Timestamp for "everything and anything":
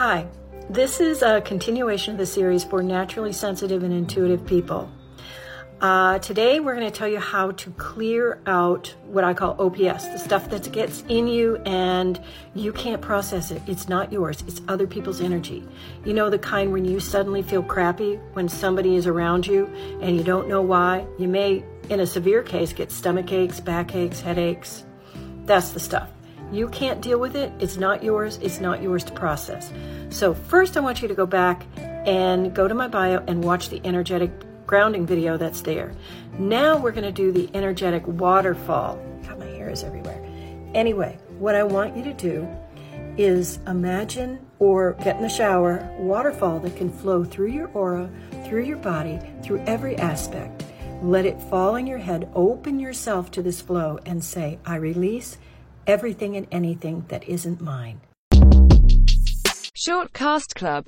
55.86-57.04